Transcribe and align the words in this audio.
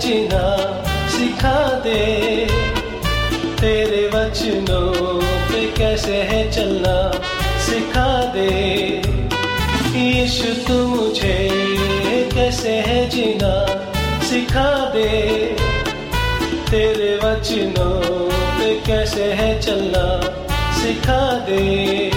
जीना 0.00 0.44
सिखा 1.08 1.58
दे। 1.84 2.00
तेरे 3.60 4.06
वचनों 4.08 5.20
पे 5.22 5.64
कैसे 5.78 6.16
है 6.22 6.40
चलना 6.52 6.96
सिखा 7.60 8.24
दे। 8.34 8.50
यीशु 9.98 10.54
तू 10.68 10.78
मुझे 10.86 11.36
कैसे 12.34 12.70
है 12.70 13.08
जीना 13.10 13.52
सिखा 14.20 14.70
दे। 14.94 15.08
तेरे 16.70 17.14
वचनों 17.24 17.94
पे 18.58 18.74
कैसे 18.86 19.32
है 19.32 19.60
चलना 19.60 20.06
सिखा 20.80 21.20
दे। 21.48 22.09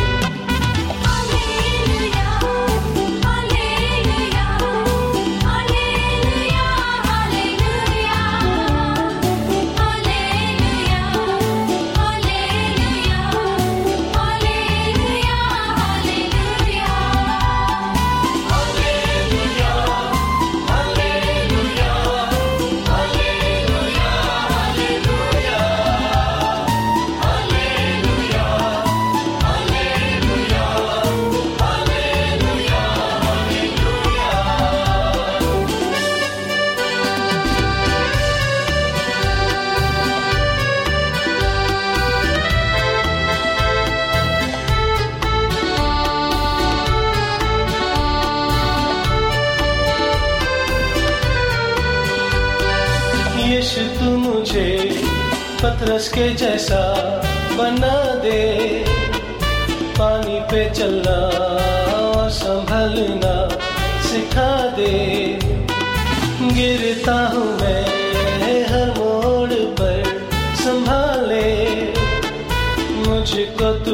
मुझको 73.24 73.68
तू 73.86 73.94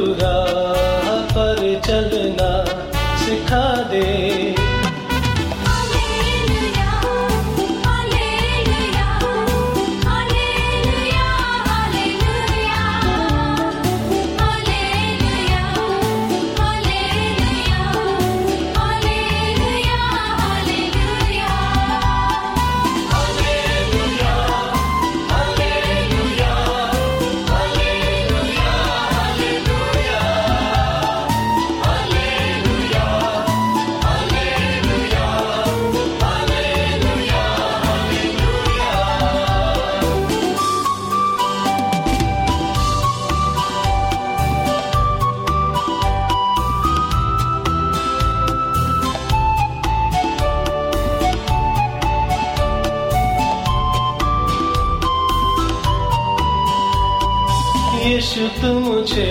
तू 58.20 58.72
मुझे 58.72 59.26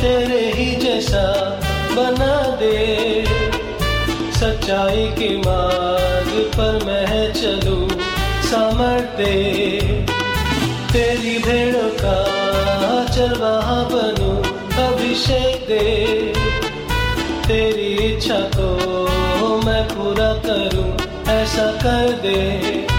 तेरे 0.00 0.52
ही 0.52 0.76
जैसा 0.76 1.22
बना 1.92 2.36
दे। 2.56 3.24
सच्चाई 4.32 5.06
के 5.18 5.28
मार्ग 5.36 6.30
पर 6.54 6.84
मैं 6.86 7.32
चलूँ 7.32 7.88
समर्थ 8.42 9.16
दे। 9.16 9.34
तेरी 10.92 11.38
भेड़ों 11.38 11.90
का 11.90 12.18
चरवाहा 13.06 13.82
बनू, 13.82 14.30
अभिषेक 14.84 15.66
दे। 15.68 16.32
तेरी 17.48 18.14
इच्छा 18.14 18.40
को 18.54 19.58
मैं 19.66 19.84
पूरा 19.88 20.32
करूँ, 20.46 20.88
ऐसा 21.34 21.66
कर 21.82 22.12
दे। 22.12 22.97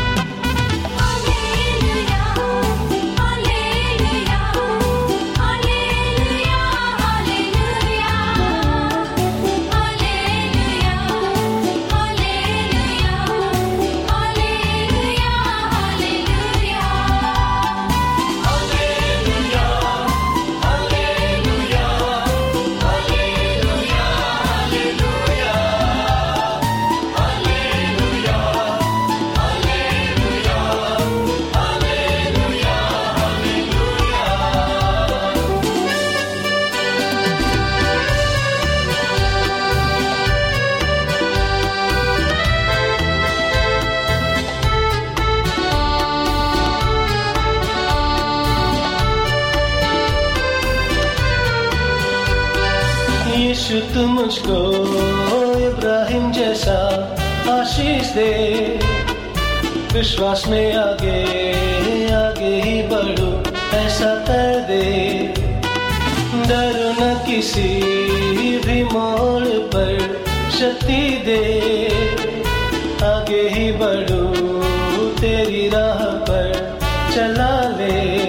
चला 77.19 77.53
ले 77.77 78.28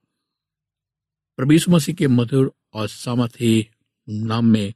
प्रभु 1.41 1.71
मसीह 1.71 1.95
के 1.95 2.07
मधुर 2.07 2.55
और 2.73 2.87
सामर्थी 2.87 3.69
नाम 4.09 4.45
में 4.45 4.73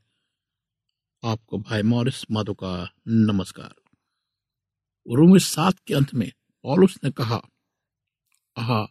आपको 1.24 1.58
भाई 1.58 1.82
मॉरिस 1.82 2.32
माधो 2.32 2.54
का 2.54 2.94
नमस्कार। 3.08 3.76
रोमी 5.16 5.40
सात 5.40 5.80
के 5.80 5.94
अंत 5.94 6.14
में 6.14 6.32
पौलुस 6.64 7.00
ने 7.04 7.12
कहा, 7.12 7.42
आहा, 8.58 8.88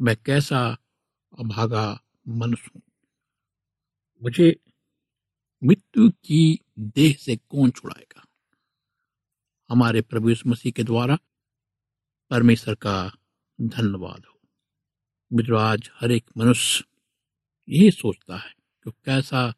मैं 0.00 0.16
कैसा 0.16 0.78
अभागा 1.38 2.00
मनुष्य 2.28 2.70
हूँ? 2.74 2.82
मुझे 4.22 4.60
मृत्यु 5.64 6.10
की 6.10 6.60
देह 6.78 7.16
से 7.20 7.36
कौन 7.36 7.70
छुड़ाएगा? 7.70 8.26
हमारे 9.70 10.02
प्रभु 10.02 10.34
मसीह 10.46 10.72
के 10.72 10.84
द्वारा 10.84 11.18
परमेश्वर 12.30 12.74
का 12.74 13.12
धन्यवाद 13.60 14.29
आज 15.58 15.90
हर 15.94 16.10
एक 16.10 16.30
मनुष्य 16.36 16.84
यही 17.68 17.90
सोचता 17.90 18.36
है 18.36 18.54
कि 18.84 18.90
कैसा 18.90 19.54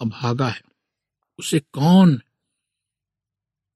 अभागा 0.00 0.48
है। 0.48 0.62
उसे 1.38 1.60
कौन 1.60 2.22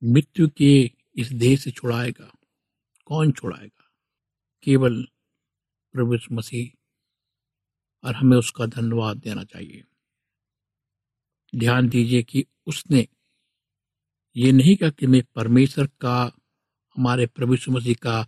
मृत्यु 0.04 0.48
के 0.48 0.90
इस 1.16 1.32
देह 1.32 1.56
से 1.56 1.70
छुड़ाएगा? 1.70 2.32
कौन 3.06 3.32
छुड़ाएगा? 3.32 3.90
केवल 4.62 5.08
प्रभु 5.92 6.18
मसीह 6.32 6.78
और 8.06 8.14
हमें 8.14 8.36
उसका 8.36 8.66
धन्यवाद 8.66 9.16
देना 9.16 9.44
चाहिए। 9.44 9.84
ध्यान 11.54 11.88
दीजिए 11.88 12.22
कि 12.22 12.46
उसने 12.66 13.08
ये 14.36 14.52
नहीं 14.52 14.76
कहा 14.76 14.90
कि 14.90 15.06
मैं 15.06 15.22
परमेश्वर 15.34 15.86
का, 15.86 16.24
हमारे 16.96 17.26
प्रभु 17.26 17.56
मसीह 17.68 17.94
का 17.94 18.26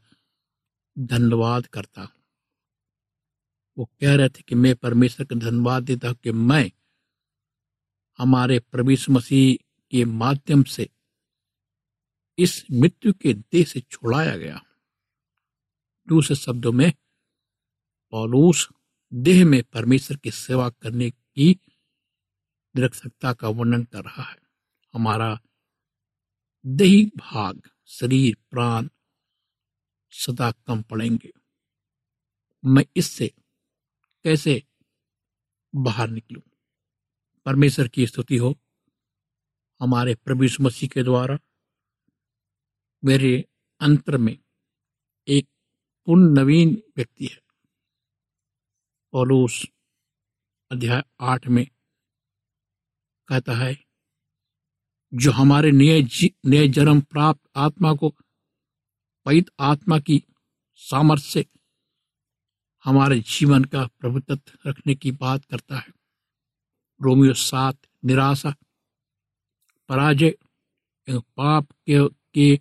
धन्यवाद 0.99 1.67
करता। 1.67 2.15
वो 3.79 3.85
कह 4.01 4.15
रहे 4.15 4.29
थे 4.29 4.43
कि 4.43 4.55
मैं 4.55 4.77
परमेश्वर 4.77 5.27
का 5.27 5.37
धन्यवाद 5.37 5.83
देता 5.83 6.09
हूँ 6.09 6.17
कि 6.17 6.33
मैं 6.33 6.73
हमारे 8.19 8.59
प्रभु 8.59 8.91
यीशु 8.91 9.13
मसीह 9.13 9.65
के 9.91 10.05
माध्यम 10.05 10.63
से 10.63 10.89
इस 12.39 12.65
मृत्यु 12.73 13.13
के 13.13 13.35
देह 13.35 13.65
से 13.65 13.81
छुड़ाया 13.81 14.37
गया। 14.37 14.63
दूसरे 16.09 16.37
शब्दों 16.37 16.73
में, 16.73 16.93
पौलुस 18.11 18.69
देह 19.15 19.45
में 19.45 19.63
परमेश्वर 19.63 20.17
की 20.17 20.31
सेवा 20.31 20.71
करने 20.71 21.11
की 21.11 21.61
निरक्षकता 22.77 23.33
का 23.33 23.49
वर्णन 23.49 23.85
कर 23.85 24.05
रहा 24.05 24.23
है। 24.23 24.39
हमारा 24.95 25.41
दही 26.67 27.07
भाग, 27.17 27.71
शरीर, 27.87 28.37
प्राण 28.51 28.89
सदा 30.11 30.51
कम 30.51 30.83
पड़ेंगे। 30.83 31.33
मैं 32.65 32.85
इससे 32.97 33.35
कैसे 34.25 34.63
बाहर 35.75 36.09
निकलूं? 36.09 36.41
परमेश्वर 37.45 37.89
की 37.89 38.07
स्तुति 38.07 38.37
हो 38.37 38.61
हमारे 39.81 40.15
प्रभु 40.15 40.47
मसीह 40.61 40.89
के 40.89 41.03
द्वारा। 41.03 41.39
मेरे 43.05 43.49
अंतर 43.81 44.17
में 44.17 44.39
एक 45.29 45.49
पूर्ण 46.07 46.41
नवीन 46.41 46.83
व्यक्ति 46.97 47.27
है। 47.27 47.41
पौलुस 49.13 49.67
अध्याय 50.73 51.03
आठ 51.21 51.47
में 51.47 51.67
कहता 53.29 53.53
है, 53.53 53.85
जो 55.15 55.31
हमारे 55.31 55.71
नए 55.71 56.03
नए 56.47 56.69
जन्म 56.69 57.01
प्राप्त 57.01 57.51
आत्मा 57.57 57.95
को 57.95 58.17
पवित्र 59.25 59.53
आत्मा 59.61 59.99
की 59.99 60.25
सामर्थ्य 60.75 61.29
से 61.29 61.47
हमारे 62.89 63.21
जीवन 63.21 63.65
का 63.65 63.87
प्रभुत्व 63.87 64.39
रखने 64.67 64.95
की 64.95 65.13
बात 65.13 65.45
करता 65.45 65.77
है। 65.77 65.89
रोमियो 67.03 67.35
सात 67.35 67.79
निराशा 68.05 68.55
पराजय 69.89 70.35
एवं 71.09 71.21
पाप 71.21 71.73
के, 71.91 72.09
के 72.09 72.61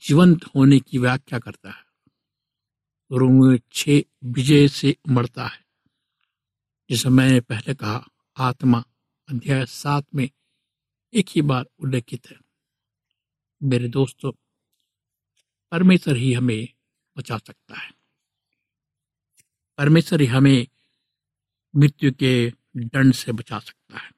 जीवंत 0.00 0.44
होने 0.44 0.80
की 0.80 0.98
व्याख्या 0.98 1.38
करता 1.38 1.70
है। 1.70 1.84
रोमियो 3.12 3.58
छ 3.72 3.88
विजय 4.24 4.68
से 4.68 4.96
उमड़ता 5.08 5.46
है। 5.46 5.66
जैसे 6.90 7.08
मैंने 7.08 7.40
पहले 7.40 7.74
कहा 7.74 8.08
आत्मा 8.36 8.84
अध्याय 9.28 9.66
सात 9.66 10.06
में 10.14 10.30
एक 11.14 11.26
ही 11.28 11.42
बार 11.42 11.66
उल्लेखित 11.78 12.30
है। 12.30 12.36
मेरे 13.62 13.88
दोस्तों 13.88 14.32
परमेश्वर 15.70 16.16
ही 16.16 16.32
हमें 16.32 16.68
बचा 17.16 17.38
सकता 17.38 17.74
है। 17.78 17.97
परमेश्वर 19.78 20.20
ही 20.20 20.26
हमें 20.26 20.68
मृत्यु 21.76 22.12
के 22.12 22.52
दंड 22.76 23.14
से 23.14 23.32
बचा 23.32 23.58
सकता 23.58 23.98
है। 23.98 24.10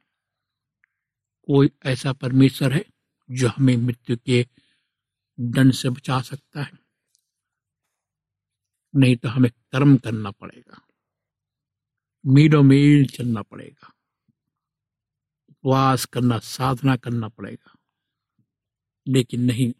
कोई 1.47 1.71
ऐसा 1.85 2.12
परमेश्वर 2.12 2.73
है 2.73 2.85
जो 3.31 3.49
हमें 3.49 3.76
मृत्यु 3.76 4.17
के 4.17 4.47
दंड 5.40 5.73
से 5.73 5.90
बचा 5.90 6.21
सकता 6.21 6.62
है? 6.62 6.73
नहीं 8.97 9.17
तो 9.17 9.29
हमें 9.29 9.50
कर्म 9.50 9.97
करना 9.97 10.31
पड़ेगा। 10.31 10.87
मीलों 12.26 12.62
मील 12.62 13.07
चलना 13.07 13.43
पड़ेगा। 13.43 13.93
उपवास 15.50 16.05
करना, 16.05 16.38
साधना 16.38 16.97
करना 16.97 17.29
पड़ेगा। 17.29 17.76
लेकिन 19.09 19.40
नहीं, 19.40 19.73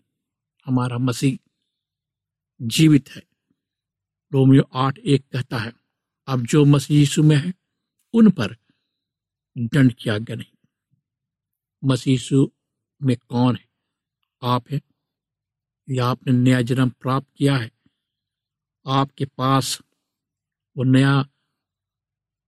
हमारा 0.67 0.99
मसीह 0.99 1.51
जीवित 2.63 3.09
है। 3.09 3.30
रोमियो 4.33 4.63
आठ 4.75 4.99
एक 4.99 5.29
कहता 5.33 5.59
है, 5.59 5.73
अब 6.27 6.47
जो 6.47 6.65
मसीह 6.65 6.99
यीशु 6.99 7.23
में 7.23 7.37
है, 7.37 7.55
उन 8.13 8.31
पर 8.31 8.57
दंड 9.59 9.93
की 9.93 10.11
आज्ञा 10.11 10.37
नहीं। 10.37 10.69
मसीह 11.85 12.13
यीशु 12.13 12.53
में 13.03 13.17
कौन 13.17 13.57
है? 13.57 13.69
आप 14.43 14.71
है, 14.71 14.81
या 15.91 16.07
आपने 16.07 16.33
नया 16.33 16.63
जन्म 16.63 16.89
प्राप्त 16.89 17.29
किया 17.37 17.57
है? 17.57 17.71
आपके 18.87 19.25
पास 19.25 19.83
वो 20.77 20.85
नया 20.85 21.29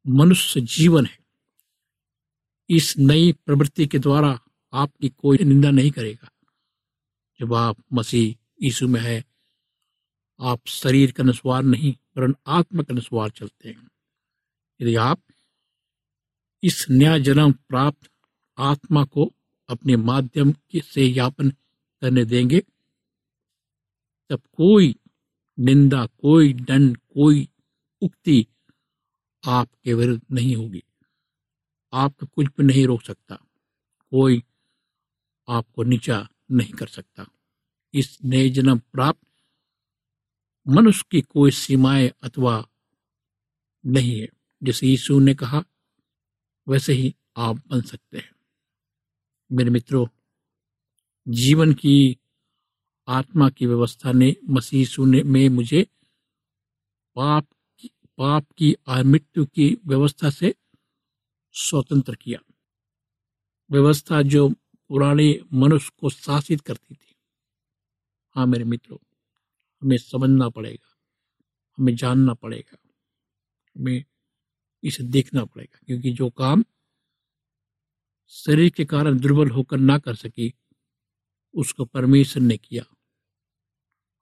मनुष्य 0.06 0.60
जीवन 0.60 1.06
है। 1.06 1.18
इस 2.70 2.98
नई 2.98 3.32
प्रवृत्ति 3.32 3.86
के 3.86 3.98
द्वारा 3.98 4.40
आपकी 4.72 5.08
कोई 5.08 5.38
निंदा 5.38 5.70
नहीं 5.70 5.90
करेगा। 5.90 6.28
जब 7.40 7.54
आप 7.54 7.84
मसीह 7.92 8.54
यीशु 8.62 8.88
में 8.88 9.00
है 9.00 9.31
आप 10.42 10.66
शरीर 10.66 11.12
के 11.12 11.22
अनुसार 11.22 11.62
नहीं, 11.62 11.94
वरन 12.16 12.34
आत्मा 12.46 12.82
के 12.82 12.92
अनुसार 12.92 13.30
चलते 13.30 13.68
हैं। 13.68 13.90
यदि 14.80 14.94
आप 14.94 15.22
इस 16.62 16.86
नया 16.90 17.18
जन्म 17.18 17.52
प्राप्त 17.52 18.10
आत्मा 18.58 19.04
को 19.04 19.32
अपने 19.68 19.96
माध्यम 19.96 20.54
से 20.76 21.04
यापन 21.04 21.50
करने 22.02 22.24
देंगे, 22.24 22.60
तब 24.30 24.40
कोई 24.52 24.94
निंदा, 25.58 26.06
कोई 26.06 26.52
दंड, 26.52 26.96
कोई 26.96 27.48
उक्ति 28.02 28.46
आपके 29.44 29.94
विरुद्ध 29.94 30.22
नहीं 30.32 30.54
होगी। 30.56 30.82
आपको 31.92 32.26
कुछ 32.26 32.46
भी 32.46 32.64
नहीं 32.64 32.86
रोक 32.86 33.02
सकता, 33.02 33.34
कोई 34.12 34.42
आपको 35.48 35.82
नीचा 35.82 36.28
नहीं 36.50 36.72
कर 36.72 36.86
सकता। 36.86 37.26
इस 37.94 38.18
नए 38.24 38.48
जन्म 38.50 38.78
प्राप्त 38.78 39.26
मनुष्य 40.68 41.04
की 41.10 41.20
कोई 41.20 41.50
सीमाएँ 41.50 42.08
अथवा 42.22 42.68
नहीं 43.86 44.20
है। 44.20 44.28
जैसे 44.62 44.86
यीशु 44.86 45.20
ने 45.20 45.34
कहा, 45.34 45.64
वैसे 46.68 46.92
ही 46.92 47.14
आप 47.36 47.56
बन 47.68 47.80
सकते 47.80 48.18
हैं। 48.18 48.34
मेरे 49.52 49.70
मित्रों, 49.70 50.06
जीवन 51.28 51.72
की 51.72 52.18
आत्मा 53.08 53.50
की 53.50 53.66
व्यवस्था 53.66 54.12
ने 54.12 54.36
मसीह 54.50 54.86
ने, 54.98 55.22
में 55.22 55.48
मुझे 55.48 55.86
पाप 57.14 57.46
की 57.78 57.90
पाप 58.18 58.46
की 58.58 58.76
और 58.88 59.04
मृत्यु 59.04 59.46
की 59.46 59.78
व्यवस्था 59.86 60.30
से 60.30 60.54
स्वतंत्र 61.52 62.14
किया। 62.14 62.40
व्यवस्था 63.70 64.22
जो 64.22 64.48
पुराने 64.88 65.40
मनुष्य 65.52 65.92
को 66.00 66.10
शासित 66.10 66.60
करती 66.60 66.94
थी। 66.94 67.14
हाँ 68.34 68.46
मेरे 68.46 68.64
मित्रों 68.64 68.96
हमें 69.82 69.96
समझना 69.98 70.48
पड़ेगा, 70.48 70.88
हमें 71.78 71.94
जानना 71.96 72.34
पड़ेगा, 72.34 72.76
हमें 73.76 74.04
इसे 74.82 75.04
देखना 75.04 75.44
पड़ेगा, 75.44 75.78
क्योंकि 75.86 76.12
जो 76.12 76.30
काम 76.30 76.64
शरीर 78.32 78.70
के 78.70 78.84
कारण 78.84 79.18
दुर्बल 79.18 79.50
होकर 79.50 79.78
ना 79.78 79.98
कर 79.98 80.14
सकी, 80.14 80.52
उसको 81.54 81.84
परमेश्वर 81.84 82.42
ने 82.42 82.56
किया। 82.56 82.82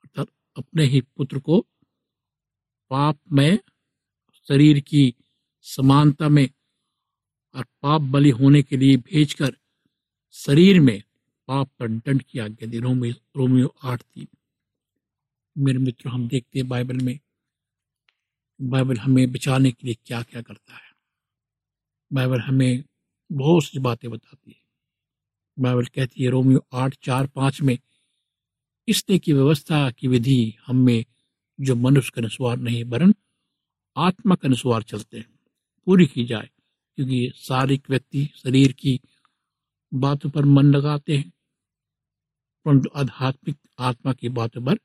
अर्थात 0.05 0.29
अपने 0.57 0.85
ही 0.85 1.00
पुत्र 1.00 1.38
को 1.38 1.61
पाप 2.90 3.21
में, 3.33 3.59
शरीर 4.49 4.81
की 4.81 5.14
समानता 5.67 6.29
में 6.29 6.49
और 7.55 7.64
पाप 7.83 8.00
बलि 8.00 8.31
होने 8.31 8.62
के 8.62 8.76
लिए 8.76 8.97
भेजकर 8.97 9.57
शरीर 10.35 10.81
में 10.81 11.02
पाप 11.49 11.71
पर 11.79 11.88
दंड 11.88 12.23
की 12.23 12.38
आज्ञा 12.38 12.69
दी। 12.69 12.79
रोमियो 12.79 13.14
रोमियो 13.37 13.75
आठ 13.85 14.02
तीन। 14.02 14.29
मेरे 15.57 15.78
मित्र, 15.78 16.09
हम 16.09 16.28
देखते 16.28 16.59
हैं 16.59 16.69
बाइबल 16.69 16.97
में, 16.97 17.19
बाइबल 18.61 18.97
हमें 18.97 19.33
बचाने 19.33 19.71
के 19.73 19.87
लिए 19.87 19.97
क्या 20.07 20.23
क्या 20.23 20.42
करता 20.42 20.75
है। 20.75 20.90
बाइबल 22.12 22.40
हमें 22.40 22.85
बहुत 23.33 23.64
सी 23.64 23.78
बातें 23.78 24.11
बताती 24.11 24.50
है। 24.50 24.61
बाइबल 25.59 25.85
कहती 25.85 26.25
है, 26.25 26.30
रोमियो 26.30 26.66
आठ, 26.73 26.95
चार, 27.02 27.26
पाँच 27.26 27.61
में 27.62 27.78
इसने 28.88 29.19
की 29.19 29.33
व्यवस्था 29.33 29.90
की 29.90 30.09
विधि 30.09 30.54
हम 30.66 30.76
में 30.76 31.04
जो 31.61 31.75
मनुष्य 31.75 32.12
के 32.14 32.21
अनुसार 32.21 32.57
नहीं 32.57 32.85
वरन 32.85 33.14
आत्मा 33.97 34.35
के 34.35 34.49
अनुसार 34.49 34.83
चलते 34.83 35.19
हैं। 35.19 35.38
पूरी 35.87 36.07
की 36.07 36.25
जाए, 36.25 36.49
क्योंकि 36.97 37.33
शारीरिक 37.37 37.90
व्यक्ति, 37.90 38.28
शरीर 38.37 38.73
की 38.73 39.00
बातों 39.95 40.30
पर 40.30 40.45
मन 40.45 40.66
लगाते 40.66 41.16
हैं, 41.16 41.33
परंतु 42.66 42.90
आध्यात्मिक 42.97 43.57
आत्मा 43.78 44.12
की 44.12 44.28
बातों 44.28 44.64
पर 44.64 44.78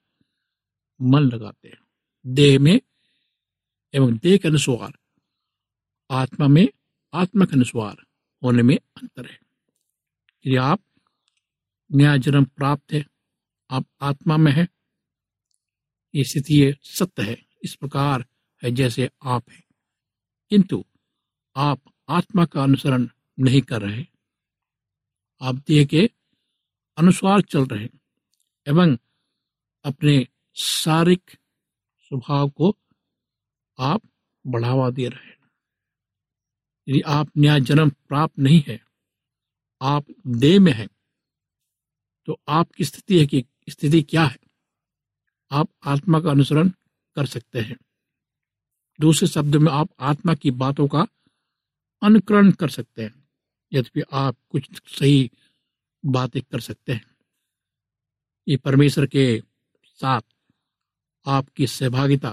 मन 1.01 1.19
लगाते 1.19 1.69
हैं। 1.69 1.77
देह 2.25 2.59
में 2.59 2.81
एवं 3.93 4.17
देह 4.17 4.37
के 4.37 4.47
अनुसार 4.47 4.93
आत्मा 6.11 6.47
में 6.47 6.67
आत्मा 7.13 7.45
के 7.45 7.55
अनुसार 7.55 7.97
होने 8.43 8.63
में 8.63 8.77
अंतर 8.77 9.25
है। 9.25 9.39
यदि 10.45 10.55
आप 10.55 10.83
नया 11.91 12.17
जन्म 12.17 12.45
प्राप्त 12.45 12.93
है, 12.93 13.05
आप 13.71 13.85
आत्मा 14.01 14.37
में 14.37 14.51
है, 14.51 14.67
ये 16.15 16.23
स्थिति 16.23 16.75
सत्य 16.81 17.23
है, 17.23 17.45
इस 17.63 17.75
प्रकार 17.75 18.25
है 18.63 18.71
जैसे 18.71 19.09
आप 19.23 19.49
हैं। 19.49 19.63
किंतु 20.49 20.85
आप 21.55 21.81
आत्मा 22.09 22.45
का 22.45 22.63
अनुसरण 22.63 23.07
नहीं 23.39 23.61
कर 23.61 23.81
रहे 23.81 24.05
आप 25.41 25.55
देह 25.55 25.85
के 25.85 26.09
अनुसार 26.97 27.41
चल 27.41 27.65
रहे 27.65 27.89
एवं 28.67 28.97
अपने 29.83 30.27
शारीरिक 30.57 31.31
स्वभाव 32.01 32.49
को 32.49 32.75
आप 33.79 34.01
बढ़ावा 34.45 34.89
दे 34.89 35.07
रहे 35.07 35.25
हैं। 35.25 35.49
यदि 36.87 37.01
आप 37.01 37.31
नया 37.37 37.57
जन्म 37.59 37.89
प्राप्त 37.89 38.39
नहीं 38.39 38.63
है, 38.67 38.79
आप 39.81 40.05
देह 40.27 40.59
में 40.59 40.71
हैं 40.73 40.87
तो 42.27 42.39
आपकी 42.47 42.85
स्थिति 42.85 43.19
है 43.19 43.25
कि 43.25 43.43
स्थिति 43.69 44.01
क्या 44.01 44.23
है? 44.23 44.37
आप 45.51 45.69
आत्मा 45.85 46.19
का 46.19 46.31
अनुसरण 46.31 46.69
कर 47.15 47.25
सकते 47.25 47.59
हैं। 47.59 47.77
दूसरे 48.99 49.27
शब्द 49.27 49.55
में 49.55 49.71
आप 49.71 49.89
आत्मा 49.99 50.33
की 50.35 50.51
बातों 50.53 50.87
का 50.87 51.05
अनुकरण 52.01 52.51
कर 52.51 52.69
सकते 52.69 53.03
हैं, 53.03 53.27
यद्यपि 53.71 54.01
आप 54.13 54.37
कुछ 54.49 54.69
सही 54.89 55.31
बातें 56.03 56.41
कर 56.41 56.59
सकते 56.59 56.93
हैं। 56.93 57.05
ये 58.47 58.57
परमेश्वर 58.57 59.05
के 59.07 59.41
साथ 59.85 60.21
आपकी 61.27 61.67
सहभागिता 61.67 62.31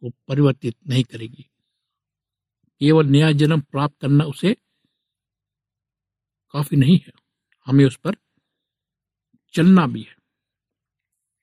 को 0.00 0.10
परिवर्तित 0.10 0.76
नहीं 0.88 1.04
करेगी। 1.04 1.42
केवल 2.80 3.06
नया 3.06 3.32
जन्म 3.32 3.60
प्राप्त 3.60 4.00
करना 4.00 4.24
उसे 4.24 4.56
काफ़ी 6.52 6.76
नहीं 6.76 6.98
है। 6.98 7.12
हमें 7.66 7.84
उस 7.84 7.96
पर 7.96 8.14
चलना 9.52 9.86
भी 9.86 10.02
है। 10.02 10.16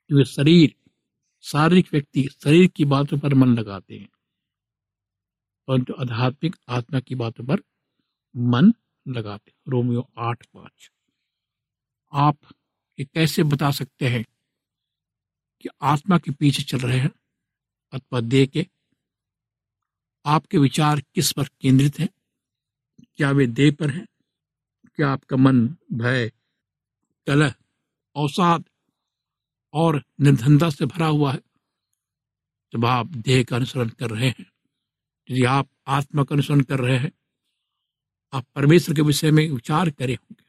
क्योंकि 0.08 0.32
शरीर, 0.32 0.76
शारीरिक 1.42 1.94
व्यक्ति 1.94 2.30
शरीर 2.44 2.68
की 2.68 2.86
बातों 2.86 3.20
पर 3.20 3.34
मन 3.34 3.48
लगाते 3.48 3.98
हैं। 3.98 4.10
परंतु 5.68 5.94
आध्यात्मिक 5.94 6.56
आत्मा 6.70 7.00
की 7.00 7.16
बातों 7.16 7.46
पर 7.46 7.58
मन 8.38 8.74
लगाते 9.08 9.54
रोमियो 9.68 10.12
आठ 10.18 10.46
पाँच। 10.46 10.92
आप 12.14 12.38
ये 13.00 13.06
कैसे 13.06 13.44
बता 13.44 13.72
सकते 13.72 14.08
हैं 14.08 14.26
कि 15.62 15.70
आत्मा 15.82 16.18
के 16.18 16.32
पीछे 16.32 16.64
चल 16.64 16.80
रहे 16.80 17.00
हैं 17.00 17.12
अथवा 17.92 18.22
देह 18.22 18.46
के। 18.46 18.68
आपके 20.26 20.58
विचार 20.58 21.00
किस 21.00 21.32
पर 21.32 21.44
केंद्रित 21.44 22.00
हैं? 22.00 22.10
क्या 23.18 23.32
वे 23.32 23.48
देह 23.48 23.72
पर 23.80 23.90
हैं? 23.90 24.08
क्या 24.96 25.10
आपका 25.10 25.38
मन 25.38 25.68
भय, 25.94 26.32
कलह, 27.28 27.50
अवसाद 28.16 28.70
और 29.74 30.04
निर्धनता 30.22 30.70
से 30.70 30.86
भरा 30.86 31.08
हुआ 31.08 31.34
है? 31.34 31.42
जब 32.74 32.86
आप 32.86 33.08
देह 33.08 33.44
का 33.44 33.56
अनुसरण 33.56 33.90
कर 33.90 34.10
रहे 34.10 34.28
हैं, 34.28 34.52
यदि 35.30 35.44
आप 35.44 35.70
आत्मा 35.88 36.24
का 36.24 36.36
अनुसरण 36.36 36.62
कर 36.62 36.80
रहे 36.80 36.98
हैं, 36.98 37.12
आप 38.34 38.46
परमेश्वर 38.56 38.96
के 38.96 39.02
विषय 39.02 39.32
में 39.32 39.52
विचार 39.52 39.90
करे 39.90 40.14
होंगे। 40.14 40.46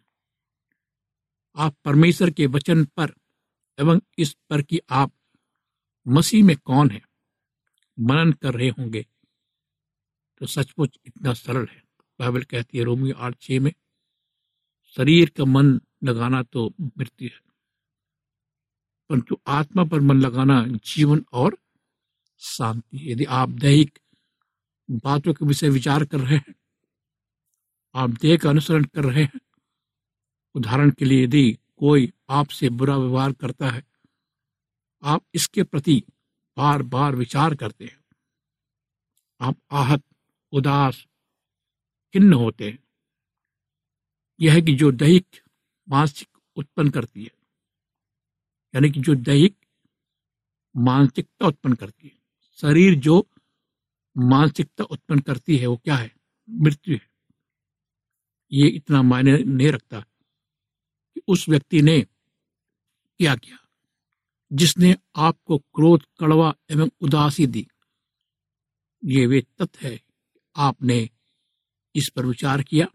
आप 1.56 1.76
परमेश्वर 1.84 2.30
के 2.30 2.46
वचन 2.46 2.84
पर 2.84 3.19
एवं 3.80 4.00
इस 4.18 4.32
पर 4.50 4.62
कि 4.62 4.80
आप 4.90 5.12
मसीह 6.06 6.44
में 6.44 6.56
कौन 6.56 6.90
है? 6.90 7.02
मनन 7.98 8.32
कर 8.32 8.54
रहे 8.54 8.68
होंगे। 8.68 9.06
तो 10.40 10.46
सचमुच 10.46 10.98
इतना 11.06 11.32
सरल 11.34 11.66
है। 11.66 11.82
बाइबल 12.20 12.42
कहती 12.42 12.78
है, 12.78 12.84
रोमियो 12.84 13.16
आठ 13.16 13.36
छः 13.40 13.60
में, 13.60 13.72
शरीर 14.96 15.30
का 15.30 15.44
मन 15.44 15.80
लगाना 16.04 16.42
तो 16.42 16.66
मृत्यु 16.98 17.28
है, 17.28 17.40
परंतु 19.10 19.38
आत्मा 19.46 19.84
पर 19.84 20.00
मन 20.00 20.20
लगाना 20.20 20.64
जीवन 20.84 21.24
और 21.32 21.56
शांति 22.40 23.10
यदि 23.12 23.24
आप 23.24 23.48
दैहिक 23.48 23.98
बातों 24.88 25.34
के 25.34 25.44
विषय 25.46 25.68
विचार 25.68 26.04
कर 26.04 26.20
रहे 26.20 26.36
हैं, 26.36 26.54
आप 27.94 28.10
देह 28.10 28.36
का 28.36 28.50
अनुसरण 28.50 28.84
कर 28.84 29.04
रहे 29.04 29.22
हैं, 29.22 29.40
उदाहरण 30.54 30.90
के 30.90 31.04
लिए 31.04 31.24
यदि 31.24 31.58
कोई 31.78 32.12
आपसे 32.30 32.68
बुरा 32.68 32.96
व्यवहार 32.96 33.32
करता 33.32 33.70
है। 33.70 33.84
आप 35.02 35.26
इसके 35.34 35.62
प्रति 35.62 36.04
बार 36.56 36.82
बार 36.82 37.16
विचार 37.16 37.54
करते 37.54 37.84
हैं। 37.84 38.04
आप 39.40 39.56
आहत, 39.70 40.02
उदास, 40.52 41.06
खिन्न 42.12 42.32
होते 42.32 42.70
हैं। 42.70 42.78
यह 44.40 44.54
है 44.54 44.62
कि 44.62 44.74
जो 44.74 44.90
दैहिक, 44.90 45.26
मानसिक 45.88 46.28
उत्पन्न 46.56 46.90
करती 46.90 47.24
है। 47.24 47.30
यानी 48.74 48.90
कि 48.90 49.00
जो 49.00 49.14
दैहिक, 49.14 49.56
मानसिकता 50.76 51.46
उत्पन्न 51.46 51.74
करती 51.74 52.08
है। 52.08 52.18
शरीर 52.56 52.94
जो 52.94 53.30
मानसिकता 54.18 54.84
उत्पन्न 54.84 55.20
करती 55.20 55.56
है, 55.56 55.66
वो 55.66 55.76
क्या 55.76 55.96
है? 55.96 56.16
मृत्यु 56.50 56.94
है। 56.94 57.10
ये 58.52 58.68
इतना 58.68 59.02
मायने 59.02 59.38
नहीं 59.38 59.68
रखता 59.68 60.00
कि 61.14 61.22
उस 61.28 61.48
व्यक्ति 61.48 61.82
ने 61.82 62.06
क्या 63.20 63.36
किया 63.36 63.58
जिसने 64.52 64.96
आपको 65.16 65.58
क्रोध, 65.58 66.06
कड़वा 66.20 66.54
एवं 66.70 66.90
उदासी 67.00 67.46
दी। 67.46 67.68
ये 69.04 69.26
वे 69.26 69.40
तथ्य 69.40 69.88
है 69.88 70.00
आपने 70.56 71.10
इस 71.94 72.08
पर 72.08 72.26
विचार 72.26 72.62
किया, 72.62 72.86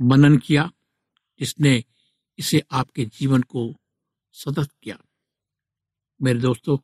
मनन 0.00 0.38
किया, 0.38 0.72
जिसने 1.40 1.84
इसे 2.38 2.62
आपके 2.72 3.04
जीवन 3.04 3.42
को 3.42 3.76
सतत 4.32 4.72
किया। 4.82 4.98
मेरे 6.22 6.38
दोस्तों, 6.38 6.78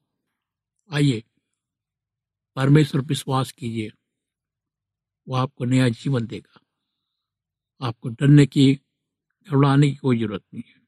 आइए, 0.92 1.25
परमेश्वर 2.57 3.00
विश्वास 3.00 3.52
कीजिए। 3.52 3.90
वो 5.28 5.37
आपको 5.37 5.64
नया 5.64 5.88
जीवन 5.88 6.26
देगा। 6.26 6.61
आपको 7.87 8.09
डरने 8.09 8.47
की, 8.47 8.75
घबराने 9.50 9.90
की 9.90 9.97
कोई 9.97 10.19
ज़रूरत 10.19 10.45
नहीं 10.54 10.64
है। 10.66 10.82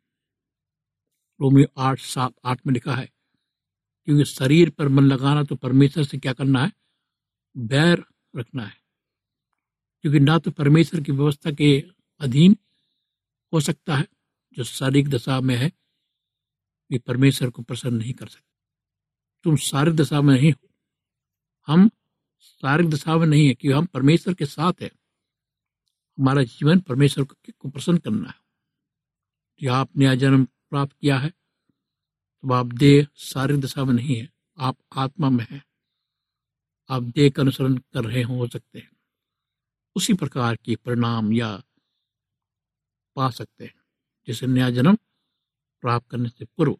रोमियो 1.44 1.68
आठ 1.78 2.00
सात, 2.00 2.34
आठ 2.44 2.66
में 2.66 2.74
लिखा 2.74 2.94
है, 2.94 3.12
क्योंकि 4.04 4.24
शरीर 4.24 4.70
पर 4.70 4.88
मन 4.88 5.04
लगाना 5.04 5.42
तो 5.42 5.56
परमेश्वर 5.56 6.04
से 6.04 6.18
क्या 6.18 6.32
करना 6.32 6.64
है? 6.64 6.72
बैर 7.56 8.04
रखना 8.36 8.64
है। 8.64 8.76
क्योंकि 10.02 10.20
ना 10.20 10.38
तो 10.38 10.50
परमेश्वर 10.50 11.00
की 11.00 11.12
व्यवस्था 11.12 11.50
के 11.50 11.84
अधीन 12.20 12.56
हो 13.52 13.60
सकता 13.60 13.96
है, 13.96 14.08
जो 14.52 14.64
शारीरिक 14.64 15.08
दशा 15.08 15.40
में 15.40 15.56
है 15.56 15.72
वे 16.90 16.98
परमेश्वर 16.98 17.50
को 17.50 17.62
प्रसन्न 17.62 17.94
नहीं 17.94 18.12
कर 18.12 18.28
सकते। 18.28 18.52
तुम 19.44 19.56
शारीरिक 19.56 19.96
दशा 19.96 20.20
में 20.20 20.34
नहीं 20.34 20.52
हो। 20.52 20.68
हम 21.66 21.90
शारीरिक 22.40 22.90
दशा 22.90 23.16
में 23.16 23.26
नहीं 23.26 23.48
है 23.48 23.54
कि 23.54 23.72
हम 23.72 23.86
परमेश्वर 23.86 24.34
के 24.34 24.46
साथ 24.46 24.72
है। 24.82 24.90
हमारा 26.18 26.42
जीवन 26.42 26.80
परमेश्वर 26.80 27.24
को 27.52 27.68
प्रसन्न 27.68 27.98
करना 27.98 28.30
है। 28.30 28.40
जो 29.62 29.72
आप 29.72 29.96
नया 29.96 30.14
जन्म 30.14 30.46
प्राप्त 30.74 30.96
किया 31.00 31.18
है 31.18 31.30
तो 31.30 32.52
आप 32.52 32.66
देह 32.66 33.06
शारीरिक 33.16 33.62
दशा 33.62 33.84
में 33.84 33.92
नहीं 33.94 34.16
है, 34.16 34.28
आप 34.58 34.76
आत्मा 34.92 35.28
में 35.30 35.46
है। 35.50 35.62
आप 36.90 37.02
देह 37.02 37.30
का 37.30 37.42
अनुसरण 37.42 37.76
कर 37.76 38.04
रहे 38.04 38.22
हो 38.22 38.46
सकते 38.48 38.78
हैं। 38.78 38.90
उसी 39.96 40.14
प्रकार 40.14 40.56
के 40.56 40.76
परिणाम 40.76 41.32
या 41.32 41.50
पा 43.16 43.30
सकते 43.30 43.64
हैं, 43.64 43.74
जैसे 44.28 44.46
नया 44.46 44.70
जन्म 44.70 44.96
प्राप्त 45.82 46.10
करने 46.10 46.28
से 46.28 46.44
पूर्व। 46.44 46.74